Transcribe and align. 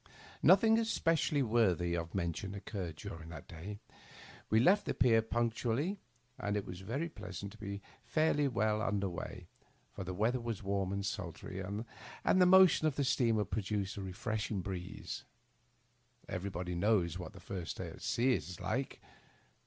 Nothing 0.41 0.79
especially 0.79 1.43
worthy 1.43 1.93
of 1.93 2.15
mention 2.15 2.55
occurred 2.55 2.95
during 2.95 3.29
that 3.29 3.47
day. 3.47 3.77
We 4.49 4.59
left 4.59 4.85
the 4.87 4.95
pier 4.95 5.21
punctually, 5.21 5.99
and 6.39 6.57
it 6.57 6.65
was 6.65 6.79
very 6.79 7.07
pleasant 7.07 7.51
to 7.51 7.59
be 7.59 7.83
fairly 8.03 8.47
underway, 8.47 9.45
for 9.91 10.03
the 10.03 10.15
weather 10.15 10.39
was 10.41 10.63
warm 10.63 10.91
and 10.91 11.05
sultry, 11.05 11.59
and 11.59 11.85
the 12.25 12.47
motion 12.47 12.87
of 12.87 12.95
the 12.95 13.03
steamer 13.03 13.45
produced 13.45 13.95
a 13.95 14.01
refreshing 14.01 14.61
breeze. 14.61 15.23
Everybody 16.27 16.73
knows 16.73 17.19
what 17.19 17.33
the 17.33 17.39
first 17.39 17.77
day 17.77 17.87
at 17.89 18.01
sea 18.01 18.33
is 18.33 18.59
like. 18.59 19.01